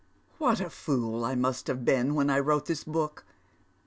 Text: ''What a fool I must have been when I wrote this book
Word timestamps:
''What 0.39 0.59
a 0.59 0.71
fool 0.71 1.23
I 1.23 1.35
must 1.35 1.67
have 1.67 1.85
been 1.85 2.15
when 2.15 2.31
I 2.31 2.39
wrote 2.39 2.65
this 2.65 2.83
book 2.83 3.23